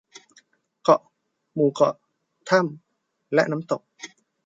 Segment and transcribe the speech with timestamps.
[0.83, 1.01] เกาะ
[1.53, 1.93] หมู่เกาะ
[2.49, 3.81] ถ้ำ และน้ำตก